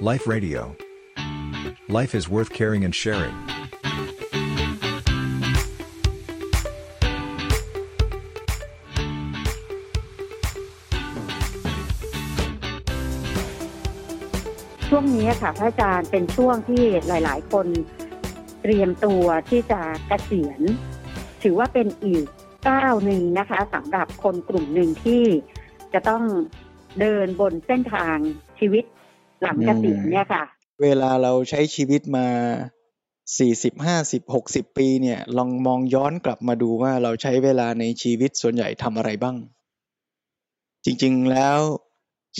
[0.00, 0.76] Life Radio.
[1.88, 3.34] Life is worth caring and sharing.
[14.88, 17.66] ช่วงนี้ค่ะพระอาจารย์เป็นช่วงที่หลาย ๆ คน
[18.62, 20.60] เตรียมตัวที่จะเกษียณ
[21.42, 22.24] ถือว่าเป็นอีก
[22.68, 25.24] ก้าวหนึ่งนะคะสำหรับคนกลุ่มหนึ่งที่
[25.92, 26.22] จะต้อง
[27.00, 28.16] เดินบนเส้นทาง
[28.58, 28.84] ชีวิต
[29.42, 30.42] หลังเกษียณเนี่ยค่ะ
[30.82, 32.26] เวลาเราใช้ชีวิตมา
[33.38, 39.36] สี่สิบห้าสิบหกสิบปีเนี่ย ลองมองย้อนกลับมาดูว่าเราใช้เวลาในชีวิตส่วนใหญ่ทำอะไรบ้าง
[40.84, 41.58] จริงๆแล้ว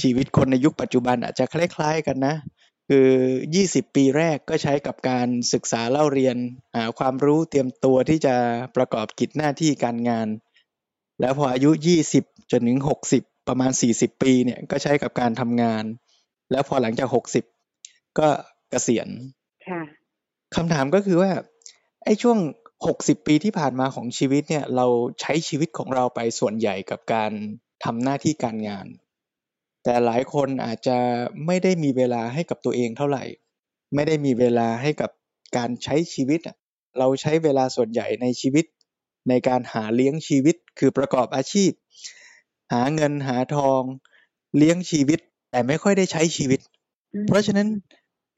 [0.01, 2.37] ชีวิตคนในยุคปัจจุบันอาจจะคล้ายๆกันนะ
[2.89, 3.09] คือ
[3.55, 6.37] ยี่สิบปีแรกก็ใช้กับการศึกษาเล่าเรียน
[6.77, 8.35] หาความรู้เตรียมตัวที่จะ
[8.77, 10.29] ประกอบกิจหน้าที่การงาน
[11.21, 15.85] แล้วพออายุยี่สิบจนถึงหกสิบประมาณสี่สิบปีเนี่ยก็ใช้กับการทำงาน
[16.51, 17.45] แล้วพอหลังจากหกสิบ
[18.19, 18.29] ก็
[18.71, 19.09] เกษียณ
[19.69, 19.83] ค่ะ
[20.57, 21.31] คำถามก็คือว่า
[22.05, 22.39] ไอ้ช่วง
[22.87, 24.87] หกสิบปีที่ผ่านมาของชีวิตเนี่ย เรา
[25.21, 27.33] ใช้ชีวิตของเราไปส่วนใหญ่กับการ
[27.85, 28.87] ทำหน้าที่การงาน
[29.85, 30.99] แต่หลายคนอาจจะ
[31.47, 33.25] ไม่ได้มีเวลาให้กับตัวเองเท่าไหร่
[33.95, 35.11] ไม่ได้มีเวลาให้กับ
[35.57, 36.57] การใช้ชีวิตอะ
[36.99, 38.67] เราใช้เวลาส่วนใหญ่ในชีวิต
[39.29, 41.71] ในการหาเลี้ยงชีวิตคือประกอบอาชีพ
[42.73, 43.83] หาเงินหาทอง
[44.57, 45.21] เลี้ยงชีวิต
[45.57, 46.61] แต่ไม่ค่อยได้ใช้ชีวิต
[47.27, 47.69] เพราะฉะนั้น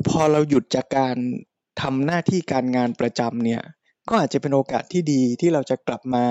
[0.08, 1.16] พอเราหยุดจากการ
[1.82, 3.62] ทำหน้าที่การงานประจำเนี่ย
[4.08, 6.26] ก็อาจจะเป็นโอกาสที่ดีที่เราจะกลับมา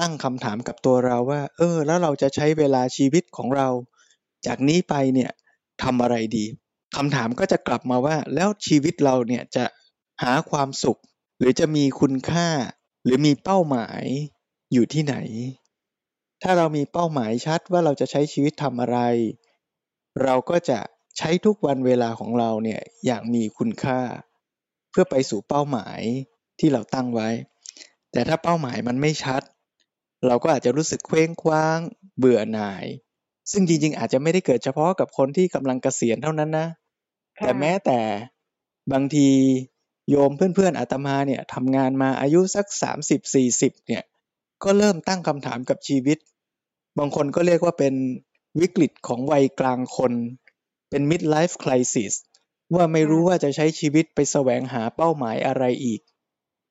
[0.00, 3.68] ตั้งคำถามกับตัวเราว่า เออ แล้วเราจะใช้เวลาชีวิตของเรา
[4.46, 5.30] จากนี้ไปเนี่ย
[5.82, 6.44] ทำอะไรดี
[6.96, 9.64] คำถามก็จะกลับมาว่า แล้วชีวิตเราเนี่ยจะ
[10.22, 10.98] หาความสุข
[11.38, 12.48] หรือจะมีคุณค่า
[13.04, 14.02] หรือมีเป้าหมาย
[14.72, 15.16] อยู่ที่ไหน
[16.42, 18.98] ถ้าเรามีเป้าหมายชัดว่าเราจะใช้ชีวิตทำอะไร
[20.22, 20.78] เราก็จะ
[21.18, 24.00] ใช้ทุกวันเวลาของเราเนี่ยอย่างมีคุณค่า
[24.90, 26.00] เพื่อไปสู่เป้าหมาย
[26.58, 27.28] ที่เราตั้งไว้
[28.12, 29.42] แต่ถ้าเป้าหมายมันไม่ชัด
[30.26, 31.78] เราก็อาจจะรู้สึกเคว้งคว้าง
[32.18, 32.84] เบื่อหน่าย
[33.52, 36.68] ซึ่งจริงๆ อาจจะไม่ได้เกิดเฉพาะกับคนที่กำลังเกษียณเท่านั้นนะ
[37.38, 37.98] ค่ะแต่แม้แต่
[38.92, 39.28] บางที
[40.10, 44.02] โยมเพื่อนๆอาตมาเนี่ยทำงานมาอายุสักสามสิบสี่สิบเนี่ย
[44.64, 46.18] ก็เริ่มตั้งคำถามกับชีวิต
[46.98, 47.94] บางคนก็เรียกว่าเป็น
[48.60, 50.12] วิกฤตของวัยกลางคน
[50.90, 52.12] เป็น midlife crisis
[52.74, 56.00] ว่าไม่รู้ว่าจะใช้ชีวิตไปแสวงหาเป้าหมายอะไรอีก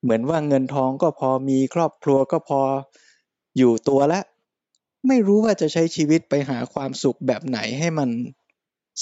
[0.02, 2.62] เหมือนว่าเงินทองก็พอมีครอบครัวก็พอ
[3.58, 4.24] อยู่ตัวแล้ว
[5.08, 8.10] ไม่รู้ว่าจะใช้ชีวิตไปหาความสุขแบบไหนให้มัน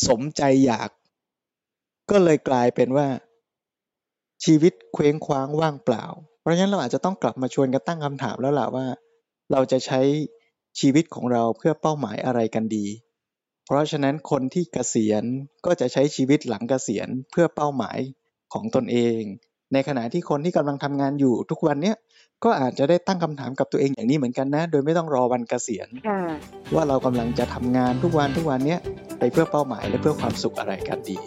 [0.07, 0.89] สมใจอยาก
[2.09, 3.07] ก็เลยกลายเป็นว่า
[4.45, 6.05] ชีวิตเคว้งคว้างว่างเปล่า
[6.41, 8.85] เพราะฉะนั้นเราอาจจะต้องกลับมาชวนกันตั้งคำถามแล้วล่ะว่า
[9.51, 10.01] เราจะใช้
[10.79, 12.85] ชีวิตของเราเพื่อเป้าหมายอะไรกันดี
[13.65, 15.23] เพราะฉะนั้นคนที่เกษียณ
[15.65, 17.97] ก็จะใช้ชีวิตหลังเกษียณเพื่อเป้าหมาย
[18.53, 19.21] ของตนเอง
[19.73, 21.95] ในขณะที่คนที่กำลังทำงานอยู่ทุกวันเนี้ย
[22.43, 26.21] ก็อาจจะได้ตั้งคำถามกับตัวเองอย่างนี้เหมือนกันนะ โดยไม่ต้องรอวันเกษียณค่ะ
[26.75, 28.79] ว่าเรากำลังจะทำงานทุกวันทุกวันเนี้ย
[29.19, 31.17] ไปเพื่อเป้าหมายและเพื่อความสุขอะไรกันดี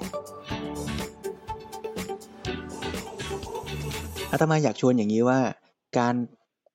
[4.31, 5.41] อาตมาอยากชวนอย่างนี้ว่า
[5.99, 6.15] การ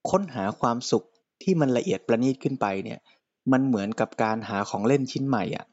[0.10, 1.06] ค้นหาความสุข
[1.44, 3.00] ที่มันละเอียดประณีตขึ้นไปเนี่ย
[3.52, 5.66] มันเหมือนกับการหาของเล่นชิ้นใหม่อะ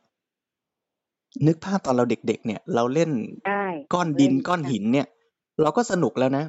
[1.46, 3.10] นึกภาพตอนเราเด็ก ๆ เนี่ย เราเล่น
[3.48, 3.64] ได้
[3.94, 5.06] ก้อนดินเล่นก้อนหินเนี่ย
[5.62, 6.44] เราก็สนุกแล้วนะ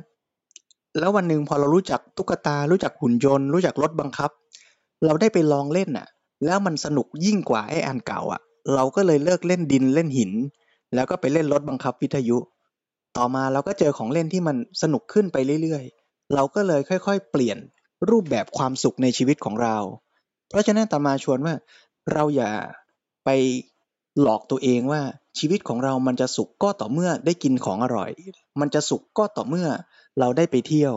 [1.00, 4.32] แล้ววันหนึ่งพอเรารู้จักตุ๊กตา รู้จักหุ่นยนต์ รู้จักรถบังคับ
[5.06, 6.08] เราได้ไปลองเล่นน่ะ
[6.46, 8.42] แล้วมันสนุกยิ่งกว่าไอ้อันเก่าอะ
[8.74, 10.32] เราก็เลยเลิกเล่นดินเล่นหิน
[10.96, 12.38] แล้วก็ไปเล่นรถบังคับวิทยุ
[13.18, 17.58] ต่อมาเราก็เจอของเล่นที่มันสนุกขึ้นไปเรื่อยๆ เราก็เลยค่อย ๆ เปลี่ยน
[18.10, 19.78] รูปแบบความสุขในชีวิตของเรา
[20.50, 21.56] เพราะฉะนั้นอาตมาชวนว่า
[22.14, 22.52] เราอย่า
[23.26, 23.30] ไป
[24.22, 25.02] หลอกตัวเองว่า
[25.40, 28.12] ชีวิตของเรามันจะสุขก็ต่อเมื่อได้กินของอร่อย
[28.60, 29.68] มันจะสุขก็ต่อเมื่อ
[30.20, 30.94] เราได้ไปเที่ยว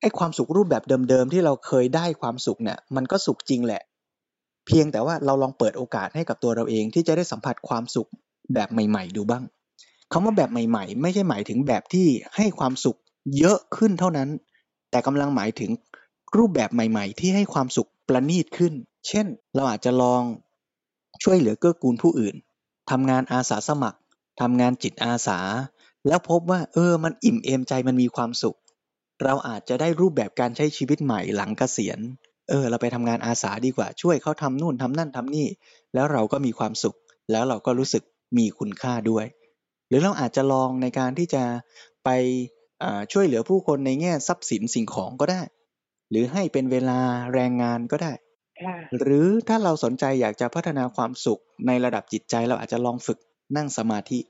[0.00, 3.82] ไอ้ความสุขรูปแบบเดิมๆที่เราเคยได้ความสุขเนี่ยมันก็สุขจริงแหละ
[4.66, 8.08] เพียงแต่ว่าเราลองเปิดโอกาสให้กับตัวเราเองที่จะได้สัมผัสความสุข
[8.54, 9.44] แบบใหม่ ๆ ดูบ้าง
[10.12, 12.06] คำว่าแบบใหม่ ๆ ไม่ใช่หมายถึงแบบที่
[12.36, 12.98] ให้ความสุข
[13.38, 14.28] เยอะขึ้นเท่านั้น
[14.90, 15.70] แต่กำลังหมายถึง
[16.36, 18.74] รูปแบบใหม่ ๆ ที่ให้ความสุขประณีตขึ้น
[19.08, 20.22] เช่น เราอาจจะลอง
[21.22, 22.34] ช่วยเหลือเกื้อกูลผู้อื่น
[22.90, 23.98] ทำงานอาสาสมัคร
[24.40, 25.38] ทำงานจิตอาสา
[26.08, 28.58] แล้วพบว่า เออ มันอิ่มเอมใจมันมีความสุข
[29.24, 31.98] เราอาจจะได้รูปแบบการใช้ชีวิตใหม่หลังเกษียณ
[32.48, 35.46] เออ เราไปทำงานอาสาดีกว่า ช่วยเขาทำนู่นทำนั่นทำนี่
[35.94, 36.96] แล้วเราก็มีความสุข
[37.30, 38.02] แล้วเราก็รู้สึก
[38.38, 39.26] มีคุณค่าด้วย
[39.88, 41.42] หรือเราอาจจะลองในการที่จะ
[42.04, 42.08] ไป
[43.12, 45.40] ช่วยเหลือผู้คนในแง่ทรัพย์สินสิ่งของก็ได้
[46.10, 47.00] หรือให้เป็นเวลา
[47.34, 48.12] แรงงานก็ได้
[48.62, 53.18] ค่ะหรือถ้าเราสนใจอยากจะพัฒนาความสุขในระดับจิตใจเราอาจจะลองฝึก
[53.56, 54.20] นั่งสมาธิ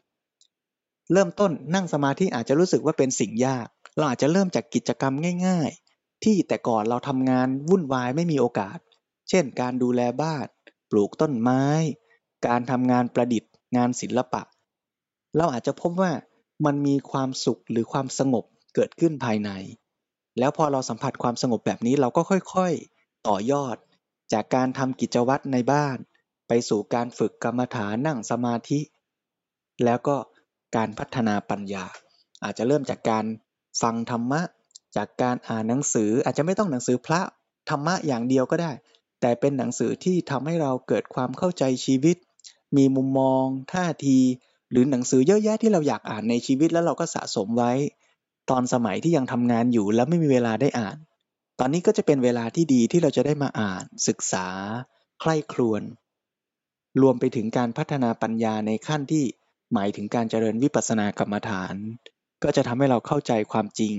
[1.12, 3.66] เริ่มต้นนั่งสมาธิอาจจะรู้สึกว่าเป็นสิ่งยาก
[3.96, 5.14] เราอาจจะเริ่มจากกิจกรรม
[5.46, 8.78] ง่าย ๆ ที่แต่ก่อนเราทำงานวุ่นวายไม่มีโอกาส
[9.28, 10.46] เช่น การดูแลบ้าน
[10.90, 11.64] ปลูกต้นไม้
[12.46, 14.42] การทำงานประดิษฐ์ งานศิลปะ
[15.36, 16.12] เราอาจจะพบว่า
[16.64, 19.50] มันมีความสุขหรือความสงบเกิดขึ้นภายใน
[20.38, 23.76] แล้วพอเราสัมผัสความสงบแบบนี้เราก็ค่อยๆ ต่อยอด
[24.32, 25.96] จากการทำกิจวัตรในบ้าน
[26.48, 28.80] ไปสู่การฝึกกรรมฐานนั่งสมาธิ
[29.84, 30.16] แล้วก็
[30.76, 31.84] การพัฒนาปัญญา
[32.44, 33.24] อาจจะเริ่มจากการ
[33.82, 34.40] ฟังธรรมะ
[34.96, 37.20] จากการอ่านหนังสืออาจจะไม่ต้องหนังสือพระ
[37.70, 38.72] ธรรมะอย่างเดียวก็ได้
[39.20, 42.16] แต่เป็นหนังสือที่ทำให้เราเกิดความเข้าใจชีวิต
[42.76, 44.18] มีมุมมอง ท่าที
[44.70, 47.72] หรือหนังสือเยอะแยะที่เราอยากอ่านในชีวิตแล้วเราก็สะสมไว้
[48.50, 50.96] ตอนสมัยที่ยังทำงานอยู่แล้วไม่มีเวลาได้อ่าน
[51.60, 54.46] ตอนนี้ก็จะเป็นเวลาที่ดีที่เราจะได้มาอ่าน ศึกษา
[55.20, 55.82] ใคร่ครวญ
[57.02, 59.24] รวมไปถึงการพัฒนาปัญญาในขั้นที่
[59.74, 61.74] หมายถึงการเจริญวิปัสสนากรรมฐาน
[62.42, 63.94] ก็จะทำให้เราเข้าใจความจริง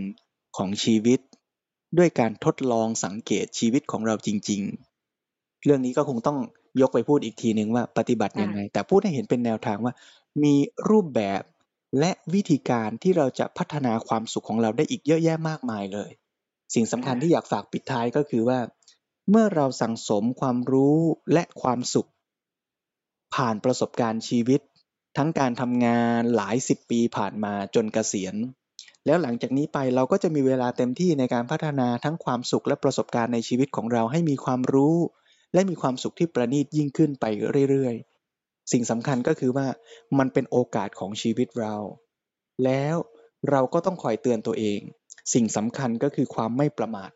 [0.57, 1.19] ของชีวิต
[1.97, 4.61] ด้วยการทดลองสังเกตชีวิตของเราจริง
[5.13, 6.37] ๆ เรื่องนี้ก็คงต้อง
[6.81, 9.93] ยกไปพูดอีกทีหนึ่งว่าปฏิบัติยังไง แต่พูดให้เห็นเป็นแนวทางว่า
[10.43, 10.53] มี
[10.89, 11.41] รูปแบบ
[11.99, 16.11] และวิธีการที่เราจะพัฒนาความสุขของเราได้อีกเยอะแยะมากมายเลย
[16.73, 18.59] สิ่งสำคัญที่อยากฝากปิดท้ายก็คือว่า
[19.29, 20.97] เมื่อเราสั่งสมความรู้
[21.33, 22.09] และความสุข
[23.35, 24.61] ผ่านประสบการณ์ชีวิต
[25.17, 28.35] ทั้งการทำงานหลายสิบปีผ่านมาจนเกษียณ
[29.05, 34.95] แล้วหลังจากนี้ไปเราก็จะมีเวลาเต็มที่ในการพัฒนาทั้งความสุขและประสบการณ์ในชีวิตของเราให้มีความรู้
[35.53, 37.25] และมีความสุขที่ประณีตยิ่งขึ้นไป
[37.69, 38.08] เรื่อยๆ
[38.71, 39.67] สิ่งสำคัญก็คือว่า
[40.17, 41.75] มันเป็นโอกาสของชีวิตเรา
[42.63, 42.95] แล้ว
[43.49, 44.79] เราก็ต้องคอยเตือนตัวเอง
[45.33, 47.11] สิ่งสำคัญก็คือความไม่ประมาท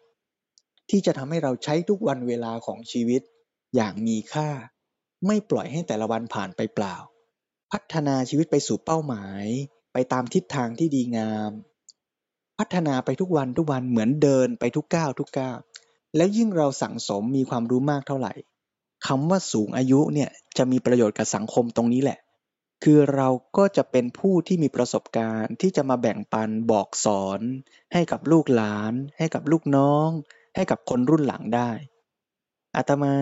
[0.89, 3.21] ที่จะทำให้เราใช้ทุกวันเวลาของชีวิต
[3.75, 4.49] อย่างมีค่า
[5.27, 6.95] ไม่ปล่อยให้แต่ละวันผ่านไปเปล่า
[7.71, 9.45] พัฒนาชีวิตไปสู่เป้าหมาย
[9.93, 11.51] ไปตามทิศทางที่ดีงาม
[12.59, 15.57] พัฒนาไปทุกวันทุกวันเหมือนเดินไปทุกก้าวทุกก้าว
[16.15, 18.33] แล้วยิ่งเราสั่งสมมีความรู้มากเท่าไหร่
[19.07, 22.19] คำว่าสูงอายุเนี่ยจะมีประโยชน์กับสังคมตรงนี้แหละ
[22.83, 27.39] คือเราก็จะเป็นผู้ที่มีประสบการณ์ที่จะมาแบ่งปันบอกสอน
[27.93, 30.09] ให้กับลูกหลาน ให้กับลูกน้อง
[30.55, 31.69] ให้กับคนรุ่นหลังได้
[32.77, 33.13] อาตมา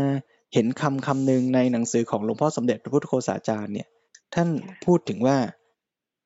[0.54, 3.88] เห็นคำคำหนึ่งในหนังสือของหลวงพ่อสมเด็จพระพุทธโฆษาจารย์เนี่ย
[4.34, 4.50] ท่าน
[4.86, 5.38] พูดถึงว่า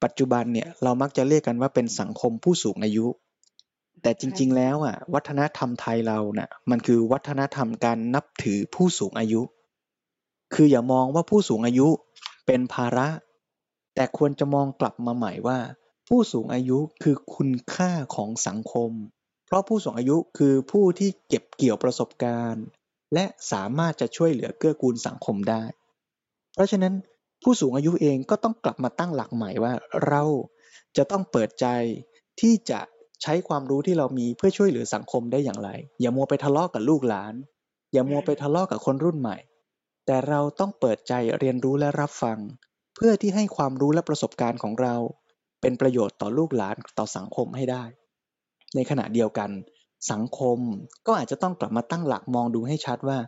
[0.03, 3.07] ปัจจุบันเนี่ยเรามักจะเรียกกันว่าเป็นสังคมผู้สูงอายุ
[4.01, 9.41] แต่จริง ๆ แล้วอะ วัฒนธรรมไทยเราเน่ะ มันคือวัฒนธรรมการนับถือผู้สูงอายุ
[10.53, 11.87] คืออย่ามองว่าผู้สูงอายุ
[12.45, 13.07] เป็นภาระ
[13.95, 15.59] แต่ควรจะมองกลับมาใหม่ว่า
[16.07, 18.91] ผู้สูงอายุคือคุณค่าของสังคม
[19.45, 22.65] เพราะผู้สูงอายุคือผู้ที่เก็บเกี่ยวประสบการณ์
[23.13, 25.63] และสามารถจะช่วยเหลือเกื้อกูลสังคมได้
[26.53, 26.93] เพราะฉะนั้น
[27.43, 29.73] ผู้สูงอายุเองก็ต้องกลับมาตั้งหลักใหม่ว่า
[30.07, 30.23] เรา
[30.97, 31.67] จะต้องเปิดใจ
[32.41, 32.79] ที่จะ
[33.21, 35.69] ใช้ความรู้ที่เรามีเพื่อช่วยเหลือสังคมได้อย่างไร
[36.01, 37.33] อย่ามัวไปทะเลาะกับลูกหลาน
[37.93, 39.37] อย่ามัวไปทะเลาะกับคนรุ่นใหม่
[40.05, 42.39] แต่เราต้องเปิดใจเรียนรู้และรับฟัง
[42.95, 44.95] เพื่อที่ให้ความรู้และประสบการณ์ของเรา
[45.61, 47.83] เป็นประโยชน์ต่อลูกหลานต่อสังคมให้ได้
[48.75, 49.49] ในขณะเดียวกัน
[50.11, 50.59] สังคม
[51.07, 53.19] ก็อาจจะต้องกลับมาตั้งหลักมองดูให้ชัดว่า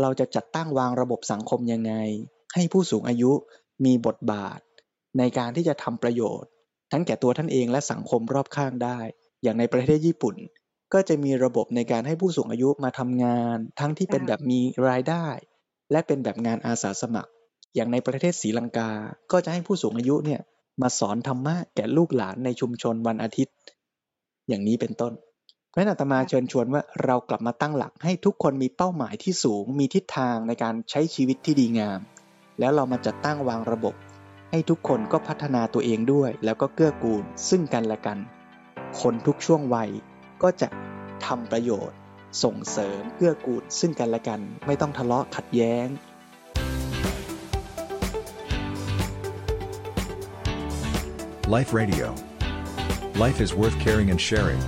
[0.00, 1.94] เราจะจัดตั้งวางระบบสังคมยังไง
[2.54, 3.32] ให้ผู้สูงอายุ
[3.84, 4.60] มีบทบาท
[5.18, 6.50] ในการที่จะทำประโยชน์
[6.92, 8.98] ทั้งแก่ตัวท่านเองและสังคมรอบข้างได้
[9.42, 10.36] อย่างในประเทศญี่ปุ่น
[10.92, 15.26] ก็จะมีระบบในการให้ผู้สูงอายุมาทำงาน ทั้งที่เป็นแบบมีรายได้
[15.92, 17.30] และเป็นแบบงานอาสาสมัคร
[17.74, 18.90] อย่างในประเทศศรีลังกา
[19.32, 20.40] ก็จะให้ผู้สูงอายุเนี่ย
[20.82, 23.54] มาสอนธรรมะแก่ลูกหลานในชุมชนวันอาทิตย์
[24.48, 25.12] อย่างนี้เป็นต้น
[25.70, 32.00] เพราะฉะนั้นอาตมาเชิญชวนว่าเรากลับมาตั้งหลักให้ทุกคนมีเป้าหมายที่สูง มีทิศทางในการใช้ชีวิตที่ดีงาม
[32.58, 33.94] แล้วเรามาจัดตั้งวางระบบ
[34.50, 38.18] ให้ทุกคนก็พัฒนาตัวเองด้วย แล้วก็เกื้อกูลซึ่งกันและกัน
[39.00, 39.90] คนทุกช่วงวัย
[40.42, 40.68] ก็จะ
[41.26, 41.96] ทำประโยชน์
[42.42, 45.88] ส่งเสริมเกื้อกูลซึ่งกันและกัน ไม่ต้องทะเลาะขัดแย้ง
[51.56, 52.14] Life Radio.
[53.24, 54.60] Life is worth caring and sharing.